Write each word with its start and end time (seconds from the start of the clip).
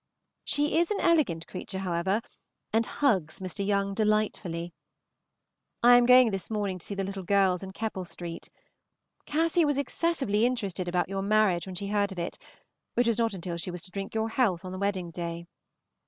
She 0.43 0.79
is 0.79 0.89
an 0.89 0.99
elegant 0.99 1.45
creature, 1.45 1.77
however, 1.77 2.23
and 2.73 2.87
hugs 2.87 3.39
Mr. 3.39 3.63
Young 3.63 3.93
delightfully. 3.93 4.73
I 5.83 5.95
am 5.95 6.07
going 6.07 6.31
this 6.31 6.49
morning 6.49 6.79
to 6.79 6.85
see 6.87 6.95
the 6.95 7.03
little 7.03 7.21
girls 7.21 7.61
in 7.61 7.69
Keppel 7.69 8.03
Street. 8.03 8.49
Cassy 9.27 9.63
was 9.63 9.77
excessively 9.77 10.43
interested 10.43 10.87
about 10.87 11.07
your 11.07 11.21
marriage 11.21 11.67
when 11.67 11.75
she 11.75 11.89
heard 11.89 12.11
of 12.11 12.17
it, 12.17 12.39
which 12.95 13.05
was 13.05 13.19
not 13.19 13.35
until 13.35 13.57
she 13.57 13.69
was 13.69 13.83
to 13.83 13.91
drink 13.91 14.15
your 14.15 14.29
health 14.29 14.65
on 14.65 14.71
the 14.71 14.79
wedding 14.79 15.11
day. 15.11 15.45